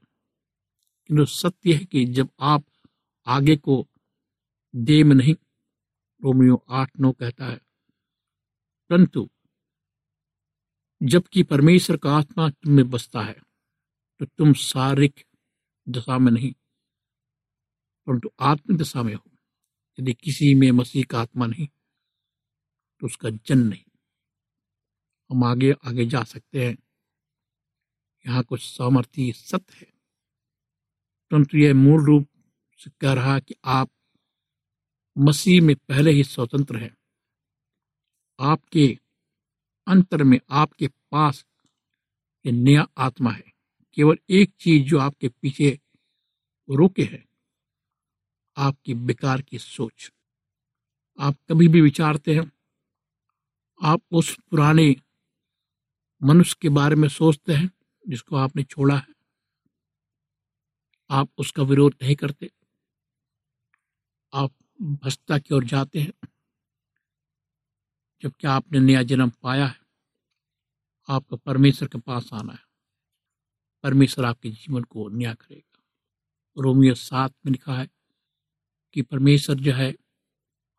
किंतु 1.06 1.26
सत्य 1.26 1.74
है 1.74 1.84
कि 1.84 2.04
जब 2.04 2.28
आप 2.40 2.64
आगे 3.26 3.56
को 3.56 3.88
देह 4.74 5.04
में 5.04 5.16
नहीं, 5.16 5.34
रोमियो 6.22 6.64
आठ 6.70 6.90
नौ 7.00 7.12
कहता 7.12 7.46
है, 7.46 7.60
परंतु 8.90 9.28
जबकि 11.02 11.42
परमेश्वर 11.42 11.96
का 11.96 12.16
आत्मा 12.16 12.50
तुम 12.50 12.72
में 12.72 12.90
बसता 12.90 13.22
है 13.22 13.43
तो 14.21 14.26
तुम 14.26 14.52
शारीरिक 14.52 15.25
दशा 15.88 16.18
में 16.18 16.33
नहीं, 16.33 16.52
परंतु 18.07 18.31
आत्मिक 18.40 18.79
दशा 18.79 19.03
में 19.03 19.14
हो। 19.14 19.31
यदि 20.00 20.12
किसी 20.14 20.55
में 20.55 20.70
मसीह 20.70 21.05
का 21.05 21.20
आत्मा 21.20 21.46
नहीं 21.46 21.66
तो 23.00 23.07
उसका 23.07 23.31
जन्म 23.31 23.66
नहीं। 23.68 23.85
हम 25.31 25.44
आगे 25.44 25.72
आगे 25.85 26.07
जा 26.07 26.22
सकते 26.24 26.66
हैं। 26.66 26.77
यहाँ 28.27 28.42
कुछ 28.42 28.62
सामर्थ्य 28.62 29.33
सत्य 29.33 29.77
है। 29.77 29.92
परंतु 31.31 31.59
यह 31.59 31.74
मूल 31.74 32.05
रूप 32.07 32.29
से 32.79 32.90
कह 33.00 33.12
रहा 33.12 33.38
कि 33.38 33.55
आप 33.64 33.90
मसीह 35.18 35.62
में 35.62 35.77
पहले 35.77 36.11
ही 36.11 36.24
स्वतंत्र 36.24 36.77
हैं। 36.77 36.96
आपके 38.40 38.98
अंतर 39.88 40.22
में 40.22 40.38
आपके 40.50 40.88
पास 40.88 41.46
ये 42.46 42.53
नया 42.53 42.87
आत्मा 42.98 43.31
है। 43.31 43.54
केवल 43.94 44.18
एक 44.30 44.54
चीज़ 44.61 44.85
जो 44.85 44.98
आपके 44.98 45.28
पीछे 45.28 45.80
रोके 46.70 47.02
है, 47.02 47.24
आपकी 48.57 48.94
बेकार 48.94 49.42
की 49.42 49.59
सोच। 49.59 50.12
आप 51.20 51.37
कभी 51.48 51.68
भी 51.68 51.80
विचारते 51.80 52.35
हैं, 52.35 52.52
आप 53.83 54.02
उस 54.12 54.37
पुराने 54.50 54.96
मनुष्य 56.22 56.57
के 56.62 56.68
बारे 56.68 56.96
में 56.96 57.09
सोचते 57.09 57.52
हैं 57.52 57.70
जिसको 58.09 58.37
आपने 58.37 58.62
छोड़ा 58.62 58.96
है। 58.96 59.14
आप 61.11 61.30
उसका 61.38 61.62
विरोध 61.62 61.94
नहीं 62.02 62.16
करते। 62.16 62.50
आप 64.35 64.52
भस्ता 64.83 65.38
की 65.38 65.54
ओर 65.54 65.64
जाते 65.64 66.00
हैं, 66.00 66.28
जबकि 68.22 68.46
आपने 68.46 68.80
नया 68.80 69.02
जन्म 69.02 69.30
पाया 69.30 69.66
है। 69.66 69.80
आपको 71.09 71.37
परमेश्वर 71.37 71.88
के 71.88 71.98
पास 71.98 72.30
आना 72.33 72.52
है। 72.52 72.73
परमेश्वर 73.85 74.25
आपके 74.25 74.51
जीवन 74.51 74.83
को 74.83 75.09
नया 75.09 75.35
करेगा। 75.35 75.83
रोमियो 76.59 76.94
सात 76.94 77.35
में 77.47 77.53
लिखा 77.53 77.75
है 77.75 77.88
कि 78.92 79.03
परमेश्वर 79.03 79.57
जो 79.57 79.73
है 79.73 79.94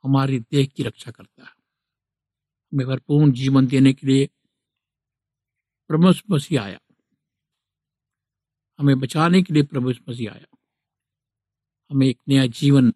हमारी 0.04 0.40
देह 0.40 0.66
की 0.66 0.84
रक्षा 0.84 1.12
करता 1.12 1.44
है। 1.44 1.56
हमें 2.74 2.88
भरपूर्ण 2.88 3.32
जीवन 3.32 3.68
देने 3.68 3.94
के 3.94 4.08
लिए 4.08 4.30
प्रभु 5.88 6.36
मसीह 6.36 6.62
आया। 6.62 6.80
हमें 8.80 9.00
बचाने 9.00 9.44
के 9.44 9.54
लिए 9.54 9.64
प्रभु 9.64 9.90
मसीह 9.90 10.32
आया। 10.32 10.58
हमें 11.92 12.08
एक 12.08 12.22
नया 12.28 12.46
जीवन 12.46 12.94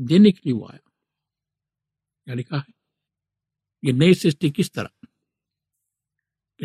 देने 0.00 0.32
के 0.32 0.40
लिए 0.46 0.52
वो 0.52 0.68
आया। 0.68 0.90
क्या 2.24 2.34
लिखा 2.34 2.56
है? 2.56 2.74
ये 3.84 3.92
नई 3.92 4.14
सृष्टि 4.14 4.50
किस 4.50 4.70
तरह? 4.70 4.90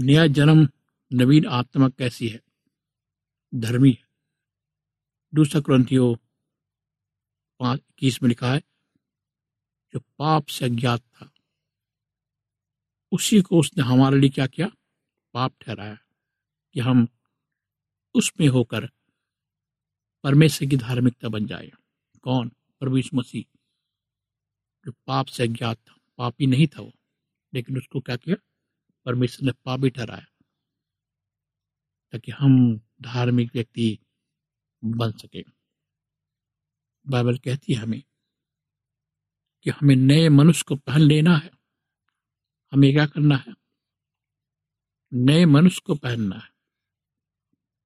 नया 0.01 0.27
जन्म 0.27 0.69
नवीन 1.13 1.45
आत्मा 1.45 1.89
कैसी 1.89 2.27
है? 2.27 2.41
धर्मी 3.55 3.91
है। 3.91 4.07
दूसरा 5.35 5.61
क्रंथियो 5.61 6.15
पाँच, 7.59 7.79
इक्कीस 7.79 8.23
में 8.23 8.27
लिखा 8.27 8.53
है, 8.53 8.59
जो 9.93 9.99
पाप 9.99 10.45
से 10.45 10.65
अज्ञात 10.65 11.01
था। 11.01 11.31
उसी 13.11 13.41
को 13.41 13.59
उसने 13.59 13.83
हमारे 13.83 14.19
लिए 14.19 14.29
क्या 14.29 14.47
किया? 14.47 14.67
पाप 15.33 15.53
ठहराया 15.61 15.97
कि 16.73 16.79
हम 16.79 17.07
उसमें 18.13 18.47
होकर 18.47 18.87
परमेश्वर 20.23 20.67
की 20.67 20.77
धार्मिकता 20.77 21.29
बन 21.29 21.47
जाए। 21.47 21.71
कौन? 22.23 22.49
प्रभु 22.49 23.01
मसीह, 23.13 23.57
जो 24.85 24.91
पाप 24.91 25.25
से 25.25 25.43
अज्ञात 25.43 25.77
था। 25.77 25.95
पापी 26.17 26.47
नहीं 26.47 26.67
था 26.67 26.81
वो, 26.81 26.93
लेकिन 27.53 27.77
उसको 27.77 27.99
क्या 27.99 28.15
किया? 28.15 28.35
परमेश्वर 29.05 29.45
ने 29.45 29.51
पापी 29.51 29.89
ठहराया। 29.89 30.25
ताकि 32.13 32.31
हम 32.31 32.77
धार्मिक 33.01 33.51
व्यक्ति 33.53 33.99
बन 34.83 35.11
सके। 35.11 35.43
बाइबल 37.07 37.37
कहती 37.37 37.73
है 37.73 37.79
हमें 37.79 38.03
कि 39.63 39.69
हमें 39.69 39.95
नए 39.95 40.29
मनुष्य 40.29 40.65
को 40.67 40.75
पहन 40.75 41.01
लेना 41.01 41.37
है। 41.37 41.51
हमें 42.73 42.93
क्या 42.93 43.05
करना 43.05 43.35
है? 43.35 43.53
नए 45.13 45.45
मनुष्य 45.45 45.81
को 45.85 45.95
पहनना 45.95 46.35
है। 46.35 46.49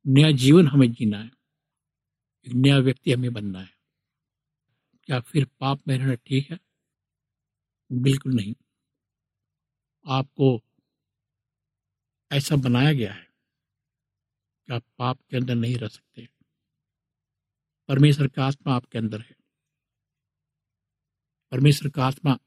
नया 0.08 0.32
जीवन 0.32 0.68
हमें 0.68 0.92
जीना 0.92 1.18
है। 1.18 1.32
एक 2.48 2.54
नया 2.54 2.78
व्यक्ति 2.78 3.12
हमें 3.12 3.34
बनना 3.34 3.60
है। 3.60 3.74
क्या 5.04 5.20
फिर 5.20 5.46
पाप 5.46 5.80
में 5.88 5.98
रहना 5.98 6.16
ठीक 6.16 6.52
है? 6.52 6.60
बिल्कुल 7.92 8.34
नहीं। 8.34 8.56
आपको 10.08 10.62
ऐसा 12.32 12.56
बनाया 12.56 12.94
गया 12.94 13.14
है 13.14 13.27
कि 14.68 14.74
आप 14.74 14.84
पाप 14.98 15.20
के 15.30 15.38
अंदर 15.38 15.56
नहीं 15.56 15.78
रह 15.78 15.88
सकते। 15.88 16.28
परमेश्वर 17.88 18.28
का 18.28 18.46
आत्मा 18.46 18.76
आपके 18.76 18.98
अंदर 18.98 19.22
है। 19.22 19.36
परमेश्वर 21.52 21.90
का 21.90 22.06
आत्मा 22.06 22.38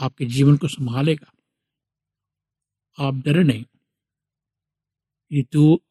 आपके 0.00 0.24
जीवन 0.24 0.56
को 0.56 0.68
संभालेगा। 0.68 1.32
आप 2.98 3.14
डरे 3.14 3.44
नहीं। 3.44 3.64
ये 5.32 5.42
तू 5.42 5.82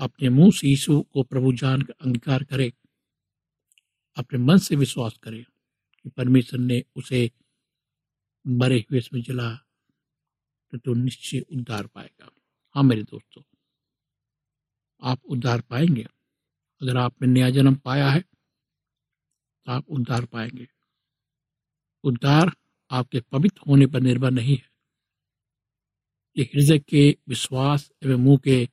अपने 0.00 0.28
मुँह 0.28 0.50
से 0.50 0.68
यीशु 0.68 1.02
को 1.02 1.22
प्रभु 1.22 1.52
जान 1.52 1.82
कर 1.82 1.92
अंगीकार 1.92 2.44
करे, 2.44 2.72
अपने 4.16 4.38
मन 4.38 4.58
से 4.58 4.76
विश्वास 4.76 5.18
करे 5.22 5.42
कि 6.02 6.08
परमेश्वर 6.08 6.60
ने 6.60 6.82
उसे 6.96 7.30
मरे 8.46 8.78
हुए 8.90 9.00
में 9.14 9.22
जला 9.22 9.54
तो 10.70 10.78
तू 10.78 10.94
निश्चय 10.94 11.40
उद्धार 11.40 11.86
पाएगा। 11.86 12.30
हाँ 12.74 12.82
मेरे 12.82 13.02
दोस्तों 13.02 13.42
आप 15.02 15.24
उद्धार 15.24 15.60
पाएँगे। 15.60 16.02
अगर 16.80 16.96
आपने 16.96 17.28
नया 17.28 17.50
जन्म 17.50 17.74
पाया 17.74 18.10
है 18.10 18.20
तो 18.20 19.72
आप 19.72 19.88
उद्धार 19.88 20.24
पाएँगे। 20.24 20.66
उद्धार 22.04 22.50
आपके 22.90 23.20
पवित्र 23.22 23.62
होने 23.68 23.86
पर 23.86 24.00
निर्भर 24.00 24.30
नहीं 24.30 24.56
है। 24.56 24.68
ये 26.36 26.44
हृदय 26.44 26.78
के 26.78 27.10
विश्वास 27.28 27.90
एवं 28.04 28.16
मुँह 28.16 28.38
के 28.38 28.64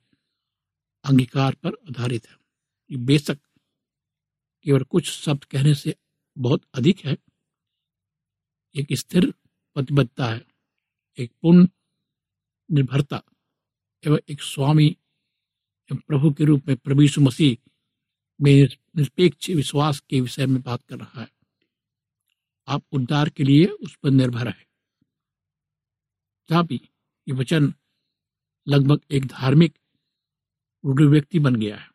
अंगीकार 1.05 1.55
पर 1.55 1.73
आधारित 1.89 2.27
है। 2.29 2.35
ये 2.89 2.97
बेशक 2.97 3.39
केवल 4.65 4.83
कुछ 4.83 5.09
शब्द 5.09 5.43
कहने 5.43 5.73
से 5.75 5.95
बहुत 6.37 6.63
अधिक 6.73 6.99
है। 7.05 7.15
एक 8.75 8.93
स्थिर 8.93 9.29
प्रतिबद्धता 9.75 10.25
है, 10.25 10.41
एक 11.17 11.31
पूर्ण 11.41 11.67
निर्भरता 12.69 13.21
एवं 14.03 14.19
एक 14.29 14.41
स्वामी 14.41 14.95
एवं 15.91 15.99
प्रभु 16.07 16.31
के 16.33 16.45
रूप 16.45 16.67
में 16.67 16.77
यीशु 17.01 17.21
मसीह 17.21 17.71
में 18.41 18.67
निरपेक्ष 18.95 19.49
विश्वास 19.49 19.99
के 19.99 20.21
विषय 20.21 20.45
में 20.45 20.61
बात 20.61 20.83
कर 20.83 20.97
रहा 20.97 21.21
है। 21.21 21.31
आप 22.67 22.83
उद्धार 22.91 23.29
के 23.29 23.43
लिए 23.43 23.65
उस 23.65 23.95
पर 23.95 24.09
निर्भर 24.09 24.47
है। 24.47 24.65
तथापि 26.49 26.75
ये 27.27 27.33
वचन 27.33 27.73
लगभग 28.67 29.01
एक 29.11 29.25
धार्मिक 29.25 29.79
व्यक्ति 30.85 31.39
बन 31.39 31.55
गया 31.55 31.77
है। 31.77 31.89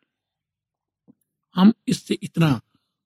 हम 1.55 1.73
इससे 1.87 2.13
इतना 2.13 2.61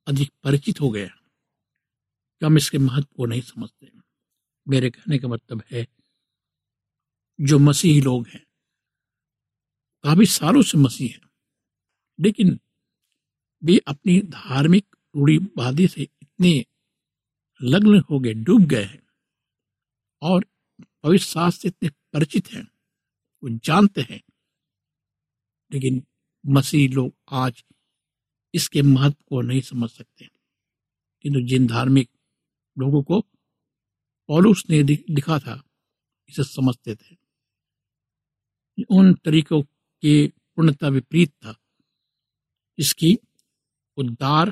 अधिक 0.08 0.32
परिचित 0.44 0.82
हो 0.82 0.90
गए 0.90 1.08
कि 1.08 2.46
हम 2.46 2.58
इसके 2.58 2.78
महत्व 2.78 3.08
को 3.16 3.26
नहीं 3.26 3.42
समझते। 3.42 3.92
मेरे 4.68 4.90
कहने 4.90 5.18
का 5.18 5.28
मतलब 5.28 5.64
है, 5.72 5.88
जो 7.42 7.60
मसीही 7.60 8.02
लोग 8.02 8.28
हैं 8.28 8.46
काफ़ी 10.04 10.26
सालों 10.26 10.62
से 10.62 10.78
मसीह 10.78 11.12
है। 11.12 11.22
लेकिन 12.20 12.60
वे 13.64 13.78
अपनी 13.88 14.20
धार्मिक 14.20 14.96
रूढ़ीवादी 15.16 15.88
से 15.88 16.02
इतने 16.02 16.66
लग्न 17.62 18.00
हो 18.00 18.20
गए, 18.20 18.34
डूब 18.34 18.62
गए 18.62 18.84
हैं 18.84 19.08
और 20.22 20.46
पवित्र 21.04 21.26
शास्त्र 21.26 21.62
से 21.62 21.68
इतने 21.68 21.90
परिचित 21.90 22.52
हैं, 22.52 22.64
वो 23.44 23.50
जानते 23.50 24.02
हैं। 24.02 24.22
लेकिन 25.74 26.08
मसीह 26.46 26.92
लोग 26.92 27.16
आज 27.32 27.66
इसके 28.54 28.82
महत्व 28.82 29.24
को 29.30 29.42
नहीं 29.42 29.62
समझ 29.62 29.90
सकते। 29.90 30.30
किंतु 31.22 31.42
जिन 31.42 31.68
धार्मिक 31.68 32.10
लोगों 32.80 33.04
को 33.04 33.22
पौलुस 34.28 34.64
ने 34.70 34.84
लिखा 34.84 35.40
था, 35.40 35.64
इसे 36.30 36.44
समझते 36.44 36.96
थे। 36.96 37.18
उन 38.90 39.14
तरीकों 39.14 39.64
के 40.02 40.28
पूर्णता 40.28 40.88
विपरीत 40.88 41.32
था। 41.32 41.56
इसकी 42.78 43.18
उद्धार 43.98 44.50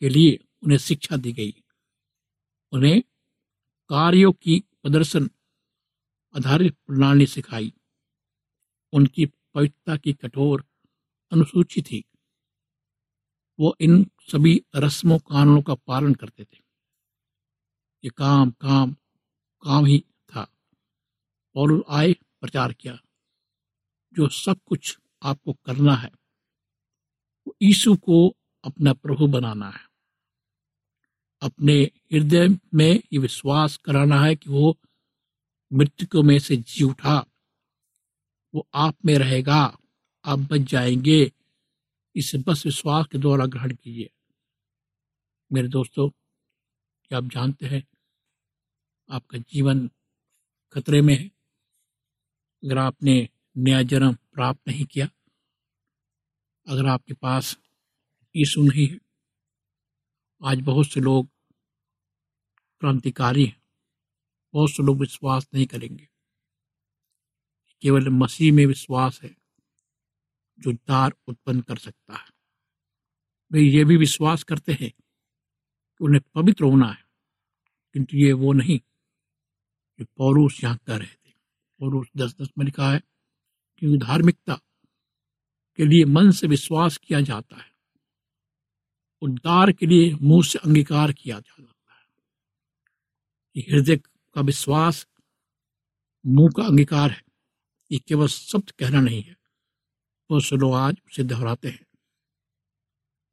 के 0.00 0.08
लिए 0.08 0.46
उन्हें 0.62 0.78
शिक्षा 0.78 1.16
दी 1.16 1.32
गई। 1.32 1.64
उन्हें 2.72 3.02
कार्यों 3.88 4.32
की 4.32 4.60
प्रदर्शन 4.60 5.30
आधारित 6.36 6.76
प्रणाली 6.86 7.26
सिखाई। 7.26 7.72
उनकी 8.92 9.26
पवित्रता 9.26 9.96
की 9.96 10.12
कठोर 10.12 10.64
अनुसूची 11.32 11.82
थी। 11.82 12.04
वो 13.60 13.76
इन 13.80 14.10
सभी 14.20 14.64
रस्मों 14.76 15.18
कानूनों 15.18 15.62
का 15.62 15.74
पालन 15.74 16.14
करते 16.14 16.44
थे। 16.44 16.58
ये 18.04 18.10
काम 18.10 18.50
काम 18.50 18.92
काम 19.62 19.86
ही 19.86 20.00
था। 20.00 20.52
और 21.54 21.84
आए 21.90 22.12
प्रचार 22.12 22.72
किया। 22.72 22.98
जो 24.16 24.28
सब 24.28 24.60
कुछ 24.66 24.98
आपको 25.22 25.52
करना 25.52 25.94
है, 25.94 26.10
वो 27.46 27.56
यीशु 27.62 27.96
को 27.96 28.36
अपना 28.64 28.92
प्रभु 28.92 29.26
बनाना 29.26 29.70
है। 29.70 29.86
अपने 31.42 31.74
हृदय 32.12 32.48
में 32.74 33.00
ये 33.12 33.18
विश्वास 33.18 33.76
कराना 33.76 34.20
है 34.20 34.36
कि 34.36 34.50
वो 34.50 34.78
मृत्यु 35.72 36.22
में 36.22 36.38
से 36.38 36.56
जी 36.56 36.84
उठा, 36.84 37.26
वो 38.54 38.68
आप 38.74 38.96
में 39.04 39.18
रहेगा, 39.18 39.78
आप 40.24 40.38
बच 40.38 40.60
जाएँगे। 40.60 41.32
इसे 42.16 42.38
बस 42.38 42.66
विश्वास 42.66 43.06
के 43.12 43.18
द्वारा 43.18 43.46
ग्रहण 43.46 43.74
कीजिए। 43.74 44.10
मेरे 45.52 45.68
दोस्तों, 45.68 46.08
क्या 47.04 47.18
आप 47.18 47.24
जानते 47.24 47.66
हैं, 47.66 47.86
आपका 49.10 49.38
जीवन 49.38 49.90
खतरे 50.72 51.02
में 51.02 51.14
है? 51.14 51.26
अगर 52.64 52.78
आपने 52.78 53.28
नया 53.56 53.82
जन्म 53.82 54.12
प्राप्त 54.32 54.68
नहीं 54.68 54.84
किया। 54.84 55.08
अगर 56.66 56.86
आपके 56.86 57.14
पास 57.14 57.56
यीशु 58.34 58.62
नहीं 58.62 58.86
है, 58.88 58.98
आज 60.40 60.60
बहुत 60.60 60.86
से 60.86 61.00
लोग 61.00 61.28
क्रांतिकारी 62.82 63.44
हैं, 63.44 63.62
बहुत 64.54 64.70
से 64.70 64.82
लोग 64.82 65.00
विश्वास 65.00 65.46
नहीं 65.54 65.66
करेंगे। 65.66 66.08
केवल 67.82 68.08
मसीह 68.08 68.52
में 68.52 68.64
विश्वास 68.66 69.20
है 69.22 69.34
जो 70.58 70.72
दार 70.72 71.14
उत्पन्न 71.28 71.60
कर 71.60 71.76
सकता 71.76 72.14
है। 72.14 72.30
वे 73.50 73.62
ये 73.62 73.84
भी 73.84 73.96
विश्वास 73.96 74.42
करते 74.42 74.72
हैं 74.72 74.90
कि 74.90 76.04
उन्हें 76.04 76.22
पवित्र 76.34 76.64
होना 76.64 76.86
है, 76.86 77.04
किंतु 77.94 78.16
ये 78.16 78.32
वो 78.32 78.52
नहीं 78.52 78.78
जो 79.98 80.04
पौरुष 80.16 80.62
यहाँ 80.64 80.78
कर 80.86 80.98
रहे 80.98 81.14
थे। 81.26 81.34
पौरुष 81.80 82.08
दस 82.16 82.34
दस 82.40 82.48
में 82.58 82.64
लिखा 82.64 82.92
है 82.92 83.02
कि 83.78 83.98
धार्मिकता 83.98 84.60
के 85.76 85.86
लिए 85.86 86.04
मन 86.04 86.30
से 86.30 86.46
विश्वास 86.46 86.96
किया 86.96 87.20
जाता 87.20 87.56
है। 87.56 87.72
उद्धार 89.22 89.72
के 89.72 89.86
लिए 89.86 90.14
मुँह 90.14 90.44
से 90.44 90.58
अंगीकार 90.58 91.12
किया 91.12 91.40
जाता 91.40 91.94
है। 91.94 92.06
हृदय 93.60 93.96
का 94.34 94.40
विश्वास, 94.40 95.06
मुँह 96.26 96.50
का 96.56 96.62
अंगीकार 96.62 97.10
है। 97.10 97.22
ये 97.92 97.98
केवल 97.98 98.26
शब्द 98.26 98.70
कहना 98.70 99.00
नहीं 99.00 99.22
है। 99.22 99.36
बहुत 100.30 100.44
से 100.44 100.56
लोग 100.56 100.74
आज 100.74 100.96
उसे 101.06 101.24
दोहराते 101.24 101.68
हैं। 101.68 101.86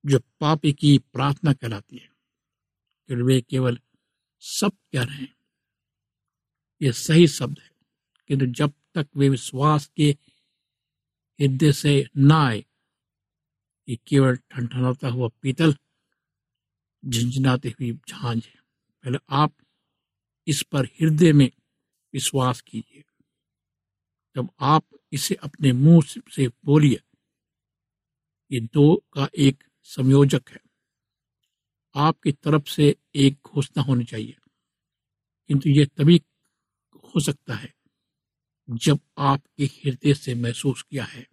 जो 0.05 0.19
पापी 0.19 0.73
की 0.73 0.97
प्रार्थना 0.97 1.53
कहलाती 1.53 1.97
है 1.97 2.09
कि 3.07 3.15
वे 3.15 3.41
केवल 3.41 3.79
शब्द 4.41 4.77
कह 4.93 5.03
रहे 5.03 5.17
हैं। 5.17 5.35
ये 6.81 6.91
सही 6.91 7.27
शब्द 7.27 7.59
है, 7.59 7.71
किंतु 8.27 8.45
जब 8.45 8.73
तक 8.95 9.07
वे 9.15 9.29
विश्वास 9.29 9.91
के 9.95 10.17
हृदय 11.41 11.71
से 11.71 12.05
ना 12.17 12.47
आए 12.47 12.65
ये 13.89 13.95
केवल 13.95 14.35
ठंडनाता 14.35 15.07
हुआ 15.07 15.29
पीतल, 15.41 15.73
झंझनाती 17.05 17.69
हुई 17.69 17.99
झांझ 18.09 18.45
है। 18.45 18.59
पहले 19.03 19.17
आप 19.29 19.53
इस 20.47 20.63
पर 20.71 20.85
हृदय 20.85 21.33
में 21.33 21.51
विश्वास 22.13 22.61
कीजिए। 22.61 23.03
जब 24.35 24.49
आप 24.59 24.85
इसे 25.11 25.35
अपने 25.35 25.71
मुँह 25.71 26.21
से 26.35 26.47
बोलिए, 26.47 27.01
ये 28.51 28.59
दो 28.59 29.03
का 29.13 29.29
एक 29.37 29.63
संयोजक 29.83 30.43
है। 30.49 30.59
आपकी 31.95 32.31
तरफ़ 32.31 32.69
से 32.69 32.95
एक 33.15 33.37
घोषणा 33.45 33.83
होनी 33.83 34.03
चाहिए। 34.03 34.37
किंतु 35.47 35.69
यह 35.69 35.85
तभी 35.85 36.21
हो 36.95 37.19
सकता 37.19 37.53
है 37.53 37.73
जब 38.69 38.99
आपके 39.17 39.65
हृदय 39.65 40.13
से 40.13 40.35
महसूस 40.35 40.81
किया 40.81 41.03
है 41.03 41.27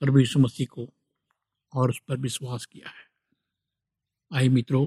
प्रभु 0.00 0.18
यीशु 0.18 0.38
मसीह 0.38 0.66
को 0.66 0.88
और 1.72 1.90
उस 1.90 2.00
पर 2.08 2.16
विश्वास 2.16 2.66
किया 2.66 2.88
है। 2.88 3.04
आई 4.32 4.48
मित्रों, 4.48 4.86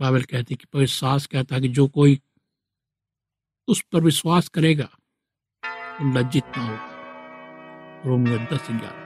बाइबल 0.00 0.22
कहती 0.22 0.54
कि 0.54 0.64
पवित्र 0.64 0.92
सास 0.92 1.26
कहता 1.26 1.54
है 1.54 1.60
कि 1.60 1.68
जो 1.68 1.88
कोई 1.88 2.20
उस 3.68 3.82
पर 3.92 4.00
विश्वास 4.00 4.48
करेगा 4.48 4.88
तो 5.64 6.20
लज्जित 6.20 6.44
ना 6.44 6.62
होगा। 6.62 6.92
रोमियो 8.06 8.38
दस 8.38 8.66
ग्यारह। 8.70 9.02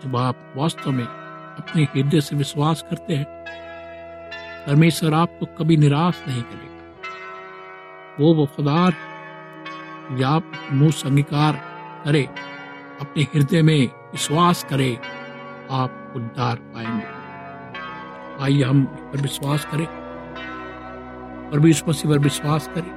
जब 0.00 0.16
आप 0.16 0.54
वास्तव 0.56 0.90
में 0.90 1.04
अपने 1.04 1.84
हृदय 1.84 2.20
से 2.20 2.36
विश्वास 2.36 2.82
करते 2.82 3.16
हैं, 3.16 3.26
परमेश्वर 4.66 5.14
आपको 5.14 5.46
कभी 5.46 5.76
निराश 5.76 6.18
नहीं 6.28 6.42
करेगा। 6.42 6.67
वो 8.20 8.42
वफादार 8.42 8.94
आप 10.24 10.52
मुँह 10.72 10.90
से 10.90 11.08
अंगीकार 11.08 11.52
करे, 12.04 12.22
अपने 13.00 13.22
हृदय 13.22 13.62
में 13.62 13.86
विश्वास 13.86 14.64
करे, 14.64 14.98
आप 15.70 16.12
उद्धार 16.16 16.56
पाएँगे। 16.56 17.06
आइए 18.44 18.62
हम 18.62 18.84
पर 18.84 19.20
विश्वास 19.20 19.64
करें। 19.64 19.86
और 21.50 21.60
भी 21.60 21.74
मसीह 21.88 22.10
पर 22.10 22.18
विश्वास 22.18 22.70
करें 22.74 22.92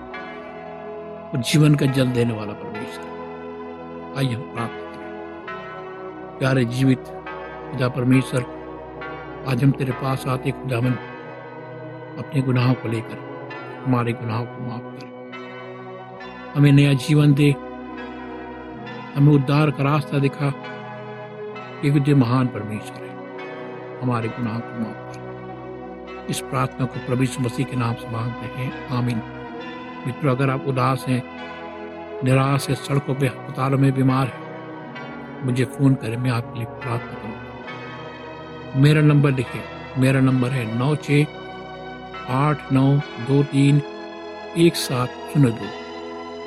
और 1.29 1.41
जीवन 1.41 1.75
का 1.75 1.85
जल 1.85 2.07
देने 2.07 2.33
वाला 2.33 2.53
परमेश्वर 2.53 3.11
आइए 4.17 4.33
हम 4.33 4.41
प्राप्त 4.41 4.73
करें। 4.73 5.09
प्यारे 6.39 6.65
जीवित 6.65 7.03
खुदा 7.71 7.89
परमेश्वर, 7.89 8.41
आज 9.47 9.63
हम 9.63 9.71
तेरे 9.71 9.91
पास 9.91 10.27
आते 10.27 10.51
खुदावन 10.51 10.91
अपने 12.17 12.41
गुनाहों 12.41 12.73
को 12.73 12.87
लेकर, 12.87 13.49
हमारे 13.85 14.13
गुनाहों 14.13 14.45
को 14.45 14.67
माफ़ 14.67 14.81
कर। 14.81 15.10
हमें 16.55 16.71
नया 16.71 16.93
जीवन 16.93 17.33
दे। 17.33 17.51
हमें 19.15 19.33
उद्धार 19.33 19.71
का 19.71 19.83
रास्ता 19.83 20.19
दिखा। 20.19 20.49
क्योंकि 21.81 21.99
जो 21.99 22.15
महान 22.15 22.47
परमेश्वर 22.47 22.97
है। 22.97 23.11
हमारे 24.01 24.27
गुनाह 24.27 24.59
को 24.59 24.79
माफ़ 24.79 25.17
कर। 25.17 26.27
इस 26.29 26.39
प्रार्थना 26.39 26.85
को 26.85 26.99
प्रभु 26.99 27.23
मसीह 27.23 27.65
के 27.65 27.75
नाम 27.75 27.93
से 27.93 28.09
मांगते 28.09 28.45
हैं। 28.45 28.87
आमीन। 28.87 29.21
मित्रों, 30.07 30.35
अगर 30.35 30.49
आप 30.49 30.65
उदास 30.67 31.05
हैं, 31.07 31.23
निराश 32.23 32.69
है, 32.69 32.75
सड़कों 32.75 33.15
पे, 33.15 33.27
अस्पतालों 33.27 33.77
में 33.77 33.93
बीमार 33.93 34.27
है, 34.27 34.51
मुझे 35.45 35.65
फ़ोन 35.65 35.93
करें, 35.93 36.17
मैं 36.17 36.31
आपके 36.31 36.59
लिए 36.59 36.67
प्रार्थना 36.67 37.13
करूँगा। 37.13 37.41
मेरा 38.75 39.01
नंबर 39.01 39.31
लिखिए। 39.31 39.61
मेरा 39.97 40.19
नंबर 40.19 40.49
है 40.49 40.77
नौ 40.77 40.95
छ 40.95 41.11
आठ 42.29 42.73
नौ 42.73 42.97
दो 42.97 43.43
तीन 43.43 43.81
एक 44.57 44.75
सात 44.75 45.09
शून्य 45.09 45.51
दो। 45.51 45.80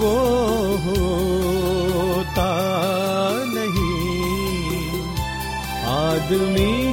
वो 0.00 0.14
होता 0.86 2.50
नहीं। 3.46 5.00
आदमी 5.96 6.85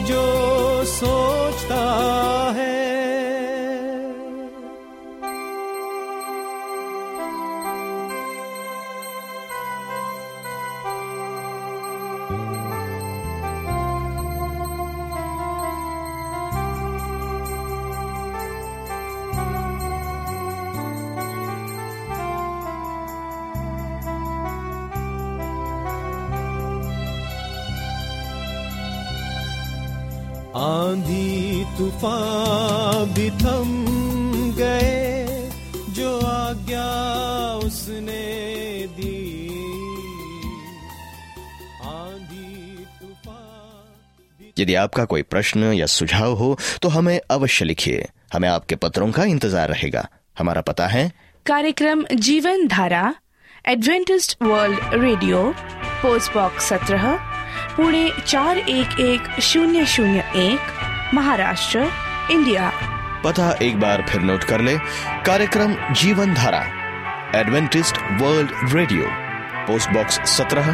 यदि 44.73 44.81
आपका 44.81 45.03
कोई 45.05 45.21
प्रश्न 45.23 45.73
या 45.73 45.85
सुझाव 45.85 46.33
हो 46.33 46.57
तो 46.81 46.89
हमें 46.89 47.19
अवश्य 47.31 47.65
लिखिए। 47.65 48.07
हमें 48.33 48.47
आपके 48.49 48.75
पत्रों 48.75 49.11
का 49.11 49.23
इंतज़ार 49.23 49.69
रहेगा। 49.69 50.07
हमारा 50.37 50.61
पता 50.61 50.87
है। 50.87 51.11
कार्यक्रम 51.45 52.03
Jeevan 52.17 52.67
Dhara 52.67 53.03
Adventist 53.67 54.35
world 54.43 54.93
radio 54.93 55.43
post 56.01 56.33
box 56.33 56.69
सत्रह 56.69 57.05
पुणे 57.77 58.09
चार 58.27 58.57
एक 58.57 58.99
एक 58.99 59.39
शून्य 59.41 59.85
शून्य 59.85 60.23
एक 60.37 61.13
महाराष्ट्र 61.13 61.87
इंडिया। 62.31 62.71
पता 63.23 63.51
एक 63.61 63.79
बार 63.79 64.05
फिर 64.09 64.21
नोट 64.21 64.43
कर 64.43 64.61
ले। 64.61 64.77
कार्यक्रम 65.25 65.75
Jeevan 65.93 66.33
Dhara 66.33 66.63
Adventist 67.39 67.97
world 68.21 68.73
radio 68.73 69.05
post 69.67 69.89
box 69.89 70.19
सत्रह 70.29 70.73